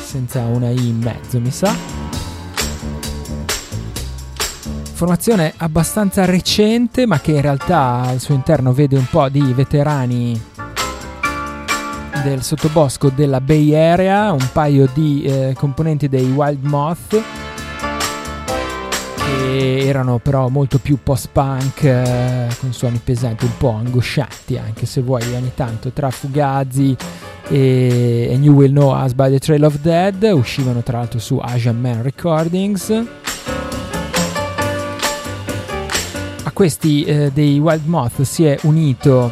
senza 0.06 0.44
una 0.44 0.70
I 0.70 0.88
in 0.88 1.00
mezzo 1.00 1.42
mi 1.42 1.52
sa. 1.52 1.76
Formazione 4.94 5.54
abbastanza 5.58 6.24
recente 6.24 7.06
ma 7.06 7.20
che 7.20 7.32
in 7.32 7.42
realtà 7.42 8.04
al 8.04 8.22
suo 8.22 8.34
interno 8.34 8.72
vede 8.72 8.96
un 8.96 9.08
po' 9.10 9.28
di 9.28 9.52
veterani 9.52 10.42
del 12.24 12.42
sottobosco 12.42 13.10
della 13.10 13.42
Bay 13.42 13.76
Area, 13.76 14.32
un 14.32 14.48
paio 14.54 14.88
di 14.94 15.24
eh, 15.24 15.54
componenti 15.58 16.08
dei 16.08 16.32
Wild 16.32 16.64
Moth 16.64 17.22
che 19.32 19.88
erano 19.88 20.20
però 20.20 20.48
molto 20.50 20.78
più 20.78 20.98
post-punk 21.02 21.84
eh, 21.84 22.48
con 22.60 22.74
suoni 22.74 23.00
pesanti, 23.04 23.46
un 23.46 23.58
po' 23.58 23.72
angoscianti 23.72 24.58
anche 24.58 24.86
se 24.86 25.02
vuoi 25.02 25.24
ogni 25.34 25.52
tanto 25.56 25.91
tra 25.91 26.10
Fugazi 26.10 26.96
e, 27.48 28.28
e 28.32 28.38
You 28.39 28.56
Will 28.56 28.72
Know 28.72 28.94
Us 28.94 29.13
by 29.13 29.30
the 29.30 29.39
Trail 29.39 29.63
of 29.63 29.80
Dead 29.80 30.30
uscivano 30.34 30.82
tra 30.82 31.00
l'altro 31.00 31.20
su 31.20 31.39
Asian 31.41 31.80
Man 31.80 32.02
Recordings. 32.02 33.04
A 36.44 36.52
questi 36.52 37.04
eh, 37.04 37.32
dei 37.34 37.60
Wild 37.60 37.86
Moth 37.86 38.22
si 38.22 38.46
è 38.46 38.58
unito 38.63 39.32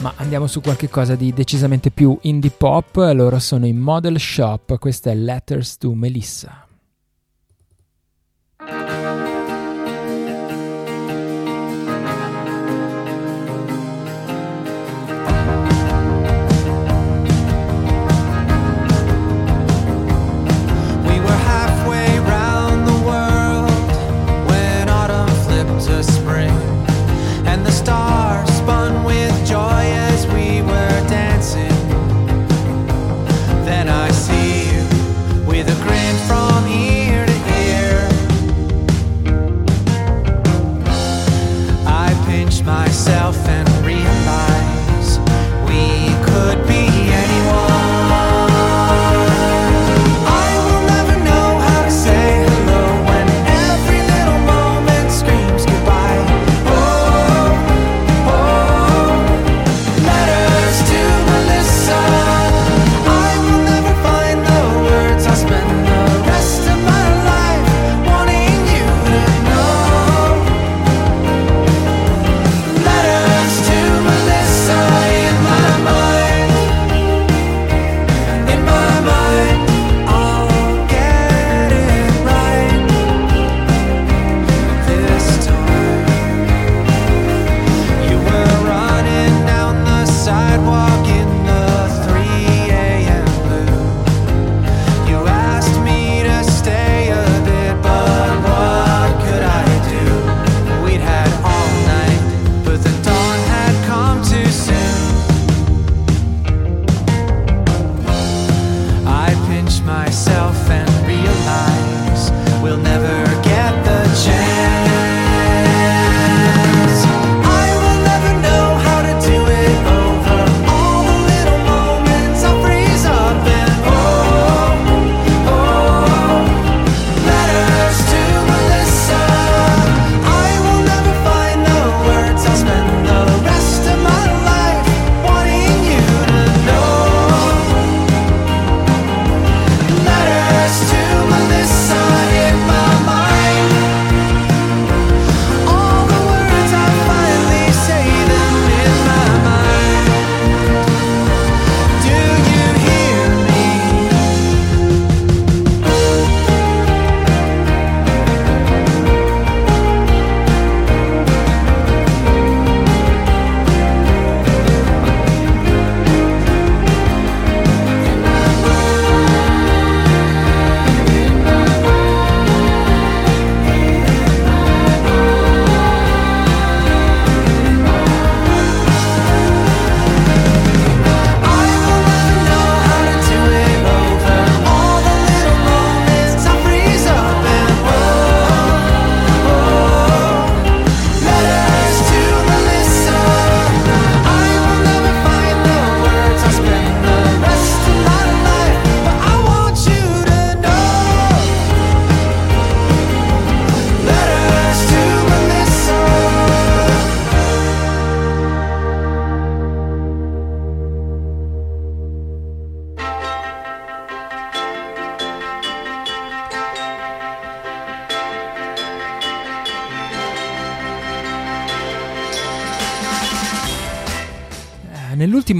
ma 0.00 0.14
andiamo 0.16 0.46
su 0.46 0.60
qualche 0.60 0.88
cosa 0.88 1.14
di 1.14 1.32
decisamente 1.32 1.90
più 1.90 2.16
indie 2.22 2.50
pop. 2.50 2.96
Loro 3.14 3.38
sono 3.38 3.66
in 3.66 3.78
Model 3.78 4.18
Shop, 4.18 4.78
questa 4.78 5.10
è 5.10 5.14
Letters 5.14 5.76
to 5.76 5.92
Melissa. 5.94 6.69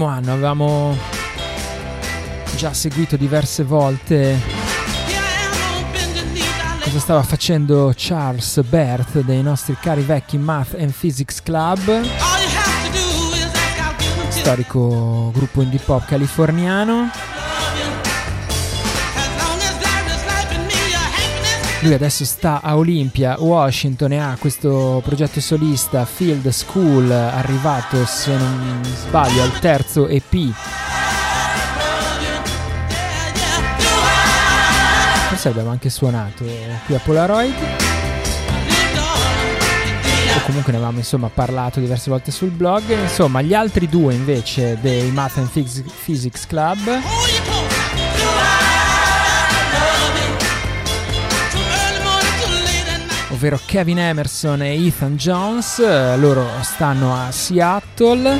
Nell'ultimo 0.00 0.06
anno 0.06 0.32
avevamo 0.32 0.96
già 2.56 2.72
seguito 2.72 3.16
diverse 3.16 3.62
volte 3.62 4.38
cosa 6.82 6.98
stava 6.98 7.22
facendo 7.22 7.92
Charles 7.94 8.62
Berth 8.62 9.20
dei 9.20 9.42
nostri 9.42 9.76
cari 9.78 10.02
vecchi 10.02 10.38
Math 10.38 10.74
and 10.78 10.92
Physics 10.92 11.42
Club, 11.42 12.02
storico 14.28 15.30
gruppo 15.32 15.62
indie 15.62 15.78
pop 15.78 16.04
californiano. 16.06 17.19
Lui 21.82 21.94
adesso 21.94 22.26
sta 22.26 22.60
a 22.62 22.76
Olympia, 22.76 23.36
Washington 23.40 24.12
e 24.12 24.18
ha 24.18 24.36
questo 24.38 25.00
progetto 25.02 25.40
solista 25.40 26.04
Field 26.04 26.46
School, 26.50 27.10
arrivato 27.10 28.04
se 28.04 28.36
non 28.36 28.82
sbaglio 28.84 29.42
al 29.42 29.58
terzo 29.60 30.06
EP. 30.06 30.52
Forse 35.28 35.48
abbiamo 35.48 35.70
anche 35.70 35.88
suonato 35.88 36.44
qui 36.84 36.94
a 36.94 36.98
Polaroid. 36.98 37.54
O 40.36 40.40
comunque 40.44 40.72
ne 40.72 40.78
avevamo 40.78 40.98
insomma 40.98 41.30
parlato 41.32 41.80
diverse 41.80 42.10
volte 42.10 42.30
sul 42.30 42.50
blog. 42.50 42.82
Insomma, 42.90 43.40
gli 43.40 43.54
altri 43.54 43.88
due 43.88 44.12
invece 44.12 44.76
dei 44.82 45.10
Math 45.12 45.38
and 45.38 45.48
Physics 45.48 46.46
Club 46.46 47.00
ovvero 53.40 53.58
Kevin 53.64 53.98
Emerson 53.98 54.60
e 54.60 54.86
Ethan 54.86 55.16
Jones. 55.16 55.78
Loro 56.18 56.46
stanno 56.60 57.14
a 57.14 57.30
Seattle 57.30 58.38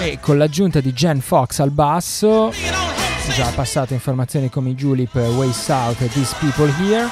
e 0.00 0.18
con 0.20 0.36
l'aggiunta 0.36 0.80
di 0.80 0.92
Jen 0.92 1.20
Fox 1.20 1.60
al 1.60 1.70
basso, 1.70 2.52
già 3.32 3.52
passato 3.54 3.92
informazioni 3.92 4.50
come 4.50 4.70
i 4.70 4.74
Julep, 4.74 5.14
Way 5.14 5.52
South 5.52 6.00
e 6.00 6.08
These 6.08 6.34
People 6.40 6.72
Here, 6.80 7.06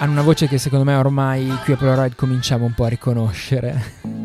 hanno 0.00 0.10
una 0.10 0.22
voce 0.22 0.48
che 0.48 0.58
secondo 0.58 0.84
me 0.84 0.96
ormai 0.96 1.46
qui 1.62 1.72
a 1.72 1.76
Polaroid 1.76 2.16
cominciamo 2.16 2.64
un 2.64 2.72
po' 2.72 2.82
a 2.82 2.88
riconoscere. 2.88 4.23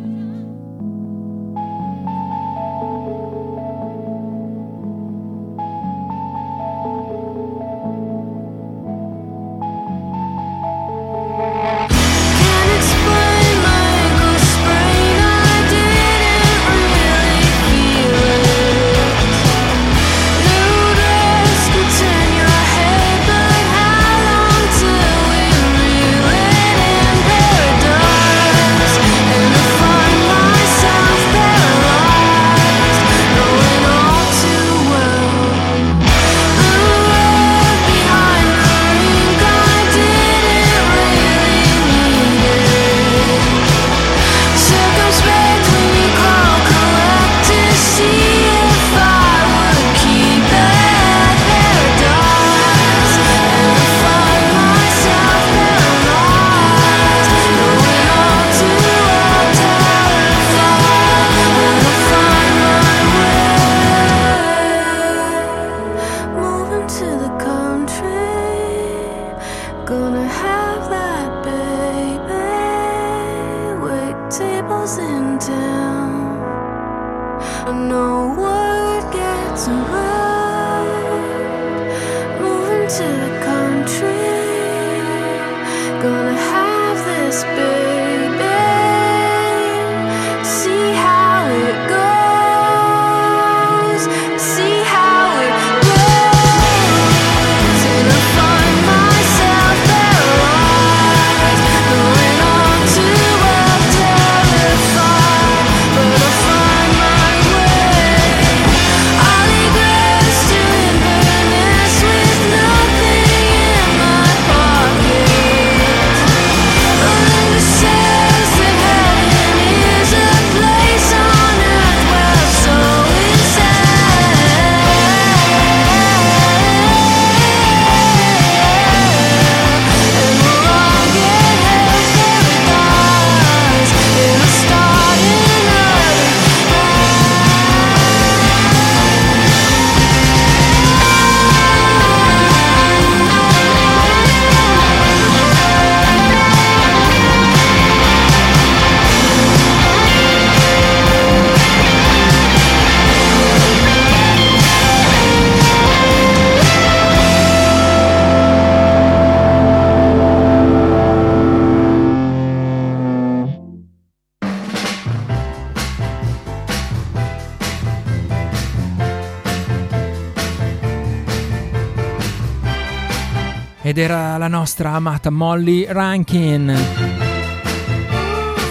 La 174.40 174.48
nostra 174.48 174.92
amata 174.92 175.30
Molly 175.30 175.86
Rankin, 175.86 176.74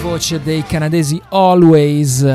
voce 0.01 0.41
dei 0.41 0.63
canadesi 0.63 1.21
Always. 1.29 2.25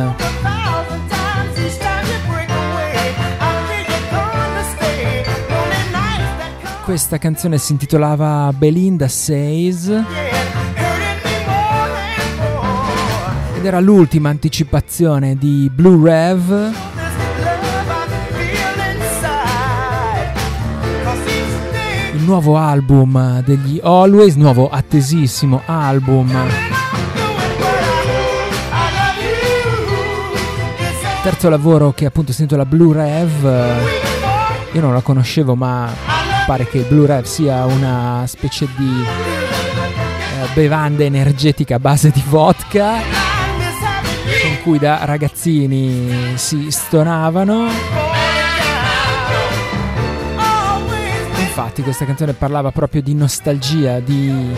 Questa 6.84 7.18
canzone 7.18 7.58
si 7.58 7.72
intitolava 7.72 8.52
Belinda 8.56 9.08
Says. 9.08 9.88
Ed 13.56 13.64
era 13.64 13.80
l'ultima 13.80 14.28
anticipazione 14.28 15.36
di 15.36 15.68
Blue 15.74 16.08
Rev 16.08 16.93
nuovo 22.24 22.56
album 22.56 23.42
degli 23.42 23.80
Always, 23.82 24.34
nuovo 24.34 24.68
attesissimo 24.70 25.62
album. 25.66 26.32
Terzo 31.22 31.48
lavoro 31.48 31.92
che 31.92 32.06
appunto 32.06 32.32
sento 32.32 32.56
la 32.56 32.64
Blue 32.64 32.94
Rev. 32.94 33.44
Io 34.72 34.80
non 34.80 34.92
la 34.92 35.00
conoscevo, 35.00 35.54
ma 35.54 35.92
pare 36.46 36.66
che 36.66 36.80
Blue 36.80 37.06
Rev 37.06 37.24
sia 37.24 37.64
una 37.66 38.24
specie 38.26 38.68
di 38.76 39.02
eh, 39.02 40.48
bevanda 40.54 41.04
energetica 41.04 41.76
a 41.76 41.78
base 41.78 42.10
di 42.10 42.22
vodka 42.26 42.92
con 44.42 44.58
cui 44.62 44.78
da 44.78 45.04
ragazzini 45.04 46.32
si 46.36 46.70
stonavano. 46.70 48.13
Infatti 51.56 51.82
questa 51.82 52.04
canzone 52.04 52.32
parlava 52.32 52.72
proprio 52.72 53.00
di 53.00 53.14
nostalgia, 53.14 54.00
di 54.00 54.56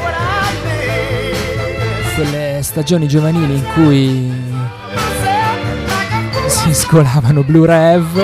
quelle 2.14 2.60
stagioni 2.62 3.06
giovanili 3.06 3.54
in 3.54 3.64
cui 3.74 4.32
si 6.46 6.72
scolavano 6.72 7.42
Blue 7.42 7.66
Rev 7.66 8.16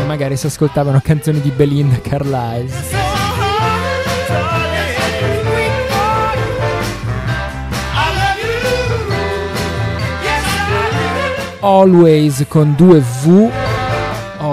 e 0.00 0.04
magari 0.06 0.36
si 0.36 0.46
ascoltavano 0.46 1.00
canzoni 1.00 1.40
di 1.40 1.50
Belinda 1.50 2.00
Carlisle. 2.00 2.96
Always 11.60 12.44
con 12.48 12.74
due 12.74 12.98
V 12.98 13.67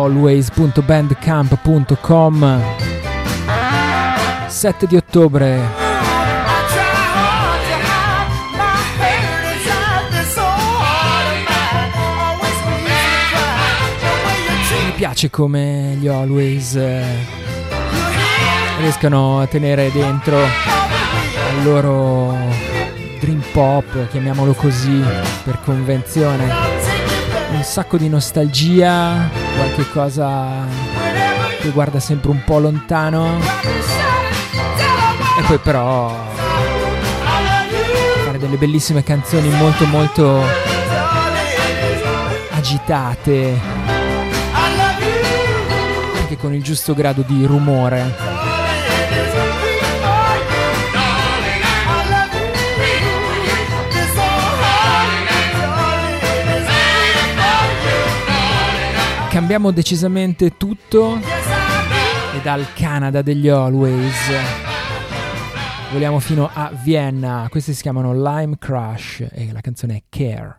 always.bandcamp.com 0.05 2.61
7 4.47 4.87
di 4.87 4.95
ottobre. 4.95 5.59
Mi 14.85 14.91
piace 14.95 15.29
come 15.29 15.97
gli 15.99 16.07
Always 16.07 16.75
eh, 16.75 17.03
riescano 18.79 19.41
a 19.41 19.47
tenere 19.47 19.91
dentro 19.91 20.37
il 20.37 21.63
loro 21.63 22.37
dream 23.19 23.43
pop 23.51 24.07
chiamiamolo 24.09 24.53
così 24.53 25.03
per 25.43 25.59
convenzione. 25.63 26.47
Un 27.51 27.61
sacco 27.63 27.97
di 27.97 28.07
nostalgia, 28.09 29.44
qualche 29.55 29.89
cosa 29.91 30.67
che 31.59 31.69
guarda 31.69 31.99
sempre 31.99 32.29
un 32.29 32.43
po' 32.43 32.59
lontano. 32.59 33.39
E 35.37 35.41
poi 35.47 35.57
però 35.57 36.15
fare 38.23 38.37
delle 38.37 38.57
bellissime 38.57 39.03
canzoni 39.03 39.49
molto 39.49 39.85
molto 39.85 40.43
agitate, 42.51 43.59
anche 46.19 46.37
con 46.37 46.53
il 46.53 46.63
giusto 46.63 46.93
grado 46.93 47.23
di 47.25 47.45
rumore. 47.45 48.34
Cambiamo 59.45 59.69
decisamente 59.69 60.57
tutto 60.57 61.19
e 61.19 62.41
dal 62.41 62.65
Canada 62.73 63.21
degli 63.21 63.47
Always 63.47 64.31
vogliamo 65.91 66.19
fino 66.19 66.49
a 66.51 66.71
Vienna. 66.83 67.45
Questi 67.51 67.75
si 67.75 67.83
chiamano 67.83 68.11
Lime 68.11 68.57
Crush 68.57 69.27
e 69.31 69.51
la 69.51 69.61
canzone 69.61 69.97
è 69.97 70.03
Care. 70.09 70.55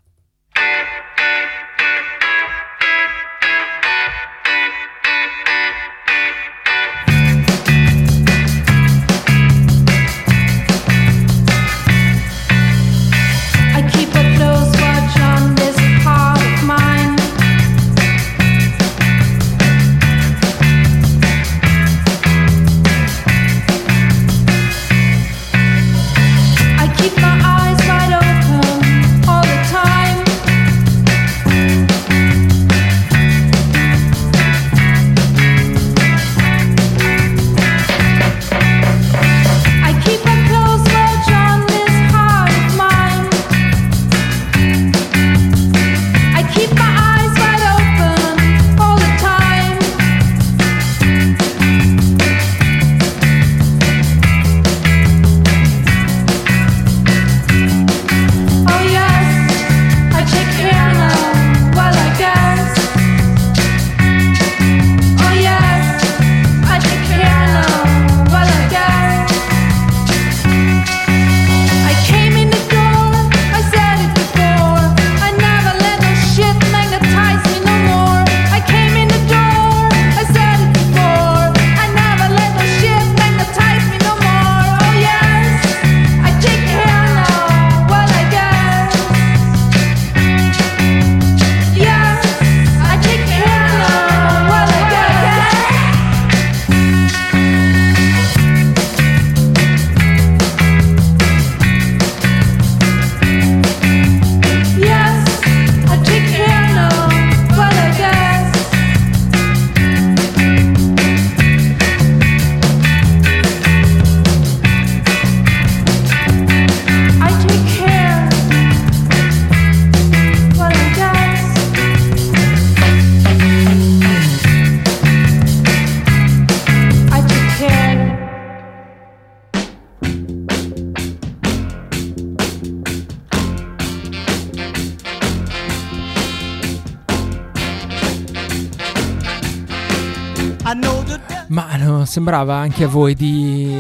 Sembrava 142.16 142.54
anche 142.54 142.84
a 142.84 142.88
voi 142.88 143.12
di 143.12 143.78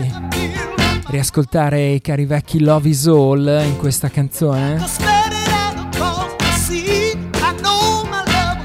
riascoltare 1.06 1.92
i 1.92 2.02
cari 2.02 2.26
vecchi 2.26 2.60
Love 2.60 2.86
is 2.86 3.06
All 3.06 3.62
in 3.64 3.78
questa 3.78 4.10
canzone? 4.10 4.78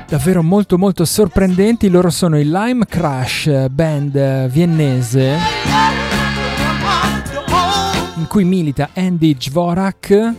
Davvero 0.09 0.43
molto 0.43 0.77
molto 0.77 1.05
sorprendenti, 1.05 1.87
loro 1.87 2.09
sono 2.09 2.37
i 2.37 2.43
Lime 2.43 2.85
Crash, 2.85 3.69
band 3.69 4.49
viennese 4.49 5.37
in 8.17 8.27
cui 8.27 8.43
milita 8.43 8.89
Andy 8.93 9.37
Dvorak 9.37 10.33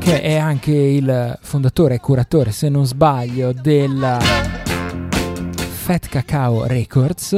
che 0.00 0.22
è 0.22 0.34
anche 0.34 0.72
il 0.72 1.38
fondatore 1.40 1.94
e 1.94 2.00
curatore, 2.00 2.50
se 2.50 2.68
non 2.68 2.84
sbaglio, 2.84 3.52
della 3.52 4.39
Fat 5.90 6.06
Cacao 6.06 6.68
Records. 6.68 7.34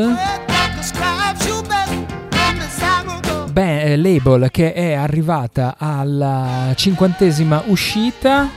Beh, 3.50 3.96
label 3.96 4.50
che 4.50 4.74
è 4.74 4.92
arrivata 4.92 5.76
alla 5.78 6.70
cinquantesima 6.76 7.62
uscita 7.68 8.50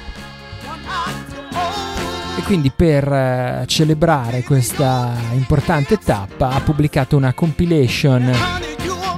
e 2.38 2.41
quindi 2.41 2.72
per 2.76 3.08
eh, 3.10 3.64
celebrare 3.68 4.43
questa 4.43 5.14
importante 5.32 5.98
tappa 5.98 6.50
ha 6.50 6.60
pubblicato 6.60 7.16
una 7.16 7.34
compilation 7.34 8.34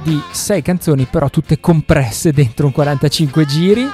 di 0.04 0.22
sei 0.30 0.62
canzoni 0.62 1.08
però 1.10 1.28
tutte 1.28 1.58
compresse 1.58 2.30
dentro 2.30 2.66
un 2.66 2.72
45 2.72 3.46
giri 3.46 3.84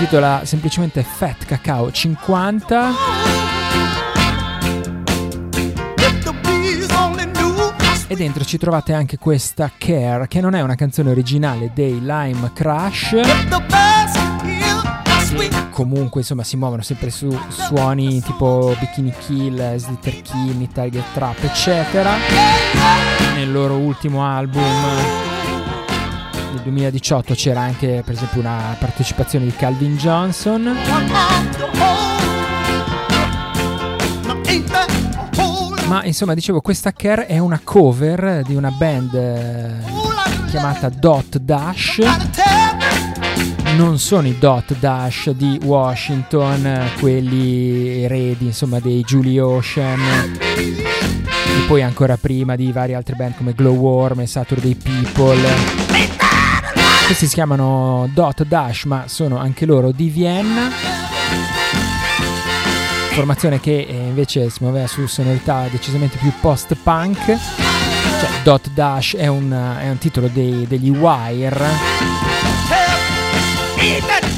intitola 0.00 0.42
semplicemente 0.44 1.02
Fat 1.02 1.44
Cacao 1.44 1.90
50 1.90 2.90
e 8.06 8.14
dentro 8.14 8.44
ci 8.44 8.58
trovate 8.58 8.92
anche 8.92 9.18
questa 9.18 9.72
Care 9.76 10.28
che 10.28 10.40
non 10.40 10.54
è 10.54 10.60
una 10.60 10.76
canzone 10.76 11.10
originale 11.10 11.72
dei 11.74 11.98
Lime 12.00 12.52
Crash 12.54 13.16
comunque 15.72 16.20
insomma 16.20 16.44
si 16.44 16.56
muovono 16.56 16.82
sempre 16.82 17.10
su 17.10 17.36
suoni 17.48 18.22
tipo 18.22 18.76
Bikini 18.78 19.12
Kill, 19.18 19.76
Slither 19.76 20.22
Kill, 20.22 20.68
Target 20.72 21.12
Trap 21.12 21.42
eccetera. 21.44 22.14
Nel 23.34 23.52
loro 23.52 23.76
ultimo 23.76 24.24
album 24.24 25.37
2018 26.68 27.34
c'era 27.34 27.60
anche 27.60 28.02
per 28.04 28.14
esempio 28.14 28.40
una 28.40 28.76
partecipazione 28.78 29.46
di 29.46 29.52
Calvin 29.52 29.96
Johnson. 29.96 30.76
Ma 35.86 36.04
insomma 36.04 36.34
dicevo 36.34 36.60
questa 36.60 36.92
Care 36.92 37.26
è 37.26 37.38
una 37.38 37.60
cover 37.64 38.42
di 38.42 38.54
una 38.54 38.70
band 38.70 39.14
eh, 39.14 39.72
chiamata 40.48 40.90
Dot 40.90 41.38
Dash. 41.38 42.00
Non 43.76 43.98
sono 43.98 44.26
i 44.26 44.36
Dot 44.38 44.76
Dash 44.78 45.30
di 45.30 45.58
Washington, 45.64 46.90
quelli 47.00 48.02
eredi 48.02 48.46
insomma 48.46 48.80
dei 48.80 49.00
Julie 49.02 49.40
Ocean. 49.40 49.98
E 50.58 51.66
poi 51.66 51.82
ancora 51.82 52.18
prima 52.18 52.54
di 52.54 52.70
varie 52.70 52.94
altre 52.94 53.14
band 53.14 53.36
come 53.36 53.54
Glowworm 53.54 54.20
e 54.20 54.26
Saturday 54.26 54.74
People. 54.74 56.27
Questi 57.08 57.26
si 57.26 57.34
chiamano 57.36 58.06
Dot 58.12 58.44
Dash 58.44 58.84
ma 58.84 59.04
sono 59.08 59.38
anche 59.38 59.64
loro 59.64 59.92
di 59.92 60.10
Vienna. 60.10 60.68
Formazione 63.12 63.60
che 63.60 63.86
eh, 63.88 63.94
invece 63.94 64.50
si 64.50 64.58
muoveva 64.60 64.86
su 64.86 65.06
sonorità 65.06 65.68
decisamente 65.70 66.18
più 66.18 66.30
post-punk. 66.38 67.24
Cioè, 67.24 68.28
Dot 68.42 68.68
Dash 68.74 69.16
è 69.16 69.26
un, 69.26 69.50
è 69.50 69.88
un 69.88 69.96
titolo 69.96 70.28
dei, 70.28 70.66
degli 70.66 70.90
Wire 70.90 71.66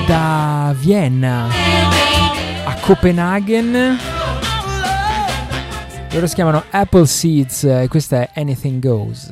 Da 0.06 0.74
Vienna 0.78 1.48
a 2.66 2.74
Copenaghen. 2.82 3.98
Loro 6.12 6.28
si 6.28 6.36
chiamano 6.36 6.64
Apple 6.72 7.06
Seeds 7.06 7.64
e 7.64 7.88
questa 7.90 8.22
è 8.22 8.30
Anything 8.36 8.82
Goes. 8.82 9.32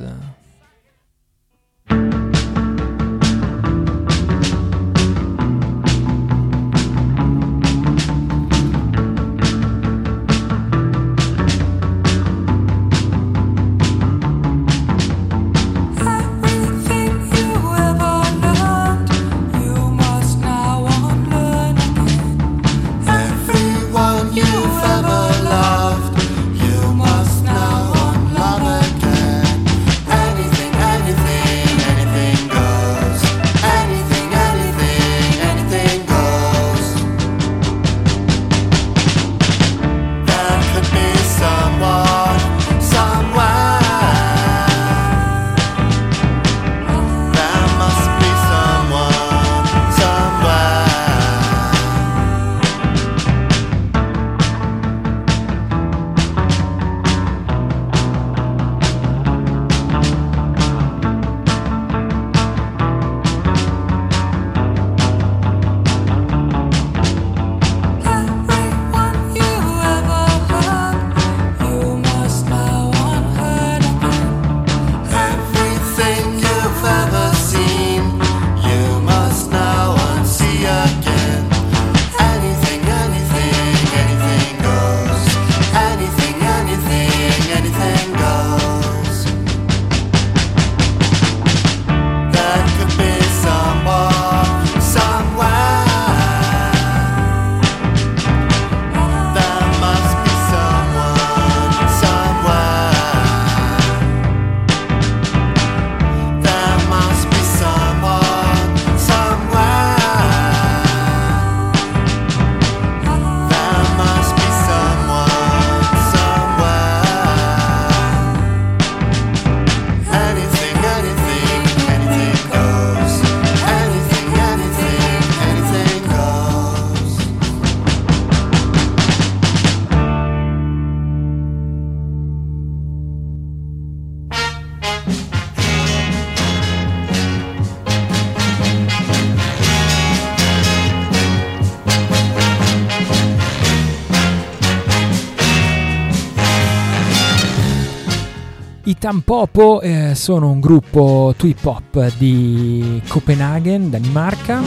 Tampopo 149.06 149.80
eh, 149.82 150.16
sono 150.16 150.50
un 150.50 150.58
gruppo 150.58 151.32
trip 151.36 151.64
hop 151.64 152.16
di 152.16 153.00
Copenaghen, 153.06 153.88
Danimarca. 153.88 154.60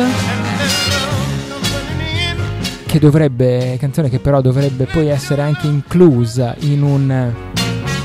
che 2.85 2.99
dovrebbe, 2.99 3.77
canzone 3.79 4.07
che 4.07 4.19
però 4.19 4.39
dovrebbe 4.39 4.85
poi 4.85 5.07
essere 5.07 5.41
anche 5.41 5.65
inclusa 5.65 6.53
in 6.59 6.83
un 6.83 7.33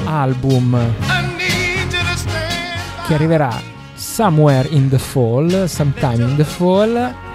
album 0.07 0.95
che 3.07 3.12
arriverà 3.12 3.55
somewhere 3.95 4.67
in 4.71 4.89
the 4.89 4.99
fall, 4.99 5.67
sometime 5.67 6.25
in 6.25 6.37
the 6.37 6.45
fall. 6.45 7.26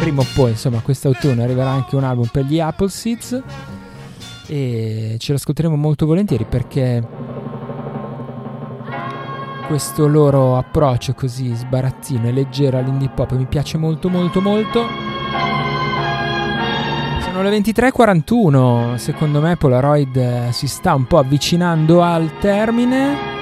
Prima 0.00 0.22
o 0.22 0.26
poi, 0.34 0.50
insomma, 0.52 0.80
quest'autunno 0.80 1.42
arriverà 1.42 1.68
anche 1.68 1.94
un 1.94 2.04
album 2.04 2.26
per 2.32 2.44
gli 2.44 2.58
Apple 2.58 2.88
Seeds 2.88 3.42
e 4.46 5.16
ce 5.18 5.32
lo 5.32 5.36
ascolteremo 5.36 5.76
molto 5.76 6.06
volentieri 6.06 6.44
perché 6.44 7.06
questo 9.68 10.08
loro 10.08 10.56
approccio 10.56 11.12
così 11.12 11.54
sbarazzino 11.54 12.26
e 12.26 12.32
leggero 12.32 12.78
all'indie 12.78 13.10
pop 13.10 13.32
mi 13.36 13.44
piace 13.44 13.76
molto 13.76 14.08
molto 14.08 14.40
molto. 14.40 14.86
Sono 17.20 17.42
le 17.42 17.56
23.41, 17.58 18.96
secondo 18.96 19.40
me 19.40 19.56
Polaroid 19.56 20.48
si 20.48 20.66
sta 20.66 20.94
un 20.94 21.06
po' 21.06 21.18
avvicinando 21.18 22.02
al 22.02 22.38
termine. 22.40 23.39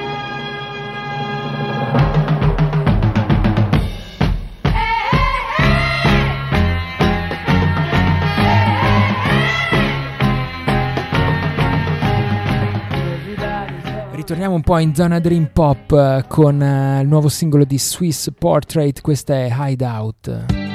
Ritorniamo 14.28 14.56
un 14.56 14.62
po' 14.62 14.76
in 14.76 14.94
zona 14.94 15.20
dream 15.20 15.48
pop 15.50 15.90
eh, 15.90 16.24
con 16.28 16.60
eh, 16.60 17.00
il 17.00 17.08
nuovo 17.08 17.30
singolo 17.30 17.64
di 17.64 17.78
Swiss 17.78 18.28
Portrait, 18.38 19.00
questa 19.00 19.32
è 19.32 19.48
Hideout. 19.50 20.67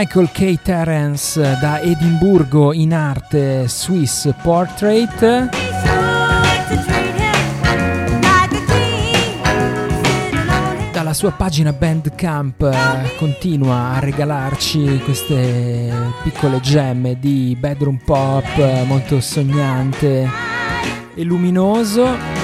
Michael 0.00 0.30
K. 0.30 0.60
Terence 0.62 1.58
da 1.60 1.80
Edimburgo 1.80 2.72
in 2.72 2.94
arte 2.94 3.66
Swiss 3.66 4.32
Portrait. 4.40 5.48
Dalla 10.92 11.12
sua 11.12 11.32
pagina 11.32 11.72
Bandcamp 11.72 12.62
eh, 12.62 13.16
continua 13.16 13.94
a 13.94 13.98
regalarci 13.98 15.00
queste 15.02 15.92
piccole 16.22 16.60
gemme 16.60 17.18
di 17.18 17.56
bedroom 17.58 17.98
pop 18.04 18.46
eh, 18.56 18.84
molto 18.86 19.20
sognante 19.20 20.30
e 21.12 21.24
luminoso. 21.24 22.37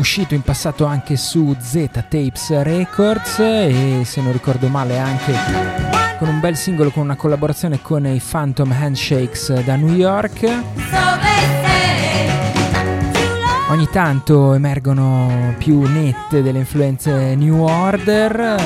Uscito 0.00 0.34
in 0.34 0.40
passato 0.40 0.86
anche 0.86 1.18
su 1.18 1.54
Z 1.60 1.90
Tapes 1.92 2.62
Records 2.62 3.38
e 3.38 4.00
se 4.04 4.22
non 4.22 4.32
ricordo 4.32 4.68
male 4.68 4.98
anche 4.98 5.34
con 6.18 6.28
un 6.28 6.40
bel 6.40 6.56
singolo 6.56 6.90
con 6.90 7.02
una 7.02 7.16
collaborazione 7.16 7.82
con 7.82 8.06
i 8.06 8.18
Phantom 8.18 8.72
Handshakes 8.72 9.62
da 9.62 9.76
New 9.76 9.94
York. 9.94 10.62
Ogni 13.68 13.90
tanto 13.90 14.54
emergono 14.54 15.54
più 15.58 15.82
nette 15.82 16.42
delle 16.42 16.60
influenze 16.60 17.36
New 17.36 17.62
Order, 17.62 18.56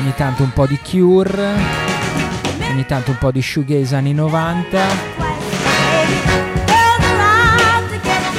ogni 0.00 0.12
tanto 0.16 0.42
un 0.42 0.52
po' 0.52 0.66
di 0.66 0.78
Cure, 0.78 1.54
ogni 2.70 2.84
tanto 2.84 3.12
un 3.12 3.18
po' 3.18 3.32
di 3.32 3.40
shoegaze 3.40 3.96
anni 3.96 4.12
90. 4.12 6.47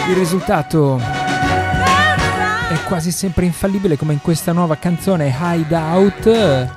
Il 0.10 0.16
risultato 0.16 0.98
è 0.98 2.84
quasi 2.88 3.12
sempre 3.12 3.46
infallibile 3.46 3.96
come 3.96 4.14
in 4.14 4.22
questa 4.22 4.54
nuova 4.54 4.78
canzone 4.78 5.32
Hideout. 5.40 6.68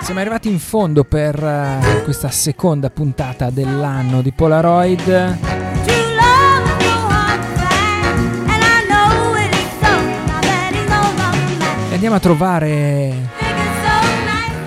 Siamo 0.00 0.20
arrivati 0.20 0.48
in 0.48 0.58
fondo 0.58 1.04
per 1.04 1.42
uh, 1.42 2.02
questa 2.02 2.30
seconda 2.30 2.88
puntata 2.88 3.50
dell'anno 3.50 4.22
di 4.22 4.32
Polaroid. 4.32 5.55
Andiamo 11.96 12.16
a 12.16 12.20
trovare 12.20 13.30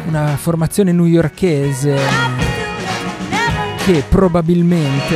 una 0.07 0.35
formazione 0.35 0.91
newyorkese 0.91 1.95
che 3.85 4.03
probabilmente 4.09 5.15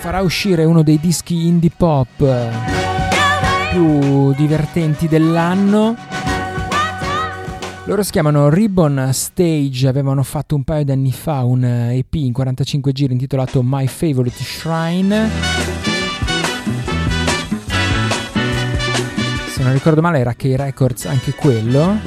farà 0.00 0.22
uscire 0.22 0.64
uno 0.64 0.82
dei 0.82 0.98
dischi 0.98 1.46
indie 1.46 1.70
pop 1.76 2.26
più 3.70 4.32
divertenti 4.32 5.06
dell'anno. 5.06 5.94
Loro 7.84 8.02
si 8.02 8.12
chiamano 8.12 8.48
Ribbon 8.48 9.10
Stage, 9.12 9.86
avevano 9.86 10.22
fatto 10.22 10.54
un 10.54 10.62
paio 10.62 10.84
di 10.84 10.92
anni 10.92 11.12
fa 11.12 11.42
un 11.42 11.62
EP 11.64 12.14
in 12.14 12.32
45 12.32 12.92
giri 12.92 13.12
intitolato 13.12 13.60
My 13.62 13.86
Favorite 13.86 14.42
Shrine. 14.42 15.91
Non 19.62 19.72
ricordo 19.72 20.00
male 20.00 20.18
era 20.18 20.34
K 20.34 20.54
Records 20.56 21.06
anche 21.06 21.32
quello. 21.34 21.98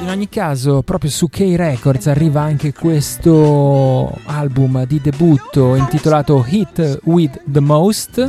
In 0.00 0.08
ogni 0.08 0.28
caso, 0.28 0.82
proprio 0.82 1.10
su 1.10 1.28
K 1.28 1.54
Records 1.56 2.06
arriva 2.08 2.42
anche 2.42 2.72
questo 2.72 4.18
album 4.24 4.84
di 4.84 5.00
debutto 5.00 5.74
intitolato 5.74 6.44
Hit 6.46 7.00
with 7.04 7.40
the 7.46 7.60
Most. 7.60 8.28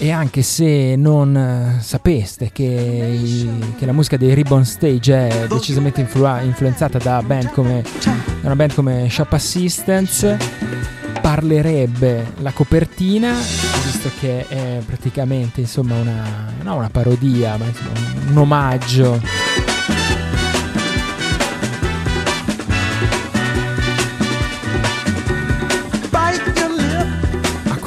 E 0.00 0.12
anche 0.12 0.42
se 0.42 0.94
non 0.96 1.36
eh, 1.36 1.82
sapeste 1.82 2.50
che, 2.52 2.62
i, 2.62 3.74
che, 3.76 3.84
la 3.84 3.92
musica 3.92 4.16
dei 4.16 4.32
Ribbon 4.32 4.64
Stage 4.64 5.28
è 5.28 5.46
decisamente 5.48 6.00
influ- 6.00 6.42
influenzata 6.44 6.98
da, 6.98 7.20
band 7.20 7.50
come, 7.50 7.82
da 8.02 8.14
una 8.42 8.54
band 8.54 8.74
come 8.74 9.08
Shop 9.10 9.32
Assistance, 9.32 10.38
parlerebbe 11.20 12.34
la 12.38 12.52
copertina, 12.52 13.32
visto 13.32 14.10
che 14.20 14.46
è 14.46 14.80
praticamente 14.86 15.62
insomma 15.62 15.96
una, 15.96 16.52
no, 16.62 16.76
una 16.76 16.90
parodia, 16.90 17.56
ma 17.56 17.64
insomma, 17.64 17.98
un 18.30 18.36
omaggio 18.36 19.20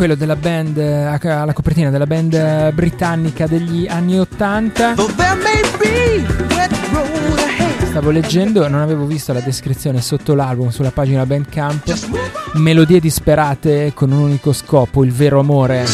quello 0.02 0.16
della 0.16 0.36
band, 0.36 0.80
alla 0.80 1.54
copertina 1.54 1.92
della 1.92 2.08
band 2.08 2.72
britannica 2.74 3.46
degli 3.46 3.86
anni 3.88 4.20
80. 4.20 4.96
Stavo 7.84 8.10
leggendo, 8.10 8.68
non 8.68 8.82
avevo 8.82 9.06
visto 9.06 9.32
la 9.32 9.42
descrizione 9.42 10.02
sotto 10.02 10.34
l'album 10.34 10.70
sulla 10.70 10.90
pagina 10.90 11.24
Bandcamp. 11.28 12.54
Melodie 12.54 13.00
disperate 13.00 13.92
con 13.94 14.12
un 14.12 14.22
unico 14.22 14.54
scopo, 14.54 15.04
il 15.04 15.12
vero 15.12 15.40
amore. 15.40 15.86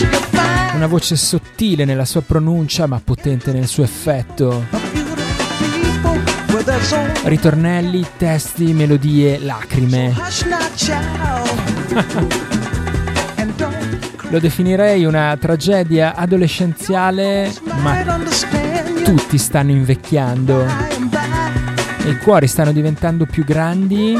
Una 0.75 0.87
voce 0.87 1.17
sottile 1.17 1.83
nella 1.83 2.05
sua 2.05 2.21
pronuncia 2.21 2.85
ma 2.85 3.01
potente 3.03 3.51
nel 3.51 3.67
suo 3.67 3.83
effetto. 3.83 4.67
Ritornelli, 7.23 8.05
testi, 8.15 8.71
melodie, 8.71 9.37
lacrime. 9.37 10.15
Lo 14.29 14.39
definirei 14.39 15.05
una 15.05 15.37
tragedia 15.39 16.13
adolescenziale, 16.13 17.53
ma 17.81 18.03
tutti 19.03 19.37
stanno 19.37 19.71
invecchiando 19.71 20.65
e 22.03 22.09
i 22.09 22.17
cuori 22.17 22.47
stanno 22.47 22.73
diventando 22.73 23.25
più 23.25 23.45
grandi, 23.45 24.17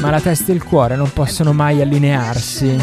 ma 0.00 0.10
la 0.10 0.20
testa 0.20 0.50
e 0.50 0.54
il 0.56 0.64
cuore 0.64 0.96
non 0.96 1.12
possono 1.12 1.52
mai 1.52 1.80
allinearsi. 1.80 2.76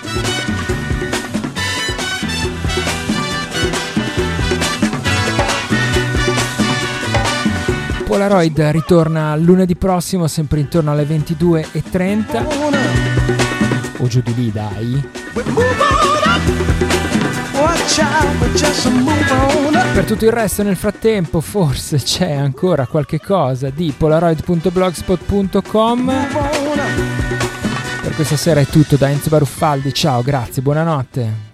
Polaroid 8.06 8.60
ritorna 8.72 9.36
lunedì 9.36 9.76
prossimo 9.76 10.28
sempre 10.28 10.62
intorno 10.62 10.92
alle 10.92 11.04
22.30 11.04 13.98
o 13.98 14.08
giù 14.08 14.22
di 14.22 14.34
lì 14.36 14.52
dai 14.52 15.04
Per 19.94 20.06
tutto 20.06 20.26
il 20.26 20.32
resto 20.32 20.64
nel 20.64 20.76
frattempo 20.76 21.42
forse 21.42 21.98
c'è 21.98 22.32
ancora 22.32 22.88
qualche 22.88 23.20
cosa 23.20 23.70
di 23.70 23.94
polaroid.blogspot.com. 23.96 26.14
Per 28.02 28.16
questa 28.16 28.38
sera 28.38 28.60
è 28.60 28.66
tutto 28.66 28.96
da 28.96 29.10
Enzo 29.10 29.30
Baruffaldi, 29.30 29.94
ciao, 29.94 30.22
grazie, 30.22 30.62
buonanotte. 30.62 31.53